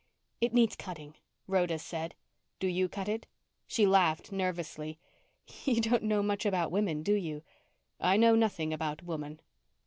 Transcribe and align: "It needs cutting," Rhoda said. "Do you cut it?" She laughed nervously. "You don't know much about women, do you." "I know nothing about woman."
"It 0.39 0.51
needs 0.51 0.75
cutting," 0.75 1.13
Rhoda 1.45 1.77
said. 1.77 2.15
"Do 2.59 2.65
you 2.65 2.89
cut 2.89 3.07
it?" 3.07 3.27
She 3.67 3.85
laughed 3.85 4.31
nervously. 4.31 4.97
"You 5.63 5.79
don't 5.79 6.01
know 6.01 6.23
much 6.23 6.43
about 6.43 6.71
women, 6.71 7.03
do 7.03 7.13
you." 7.13 7.43
"I 7.99 8.17
know 8.17 8.33
nothing 8.35 8.73
about 8.73 9.03
woman." 9.03 9.41